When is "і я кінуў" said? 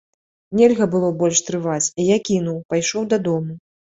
2.03-2.57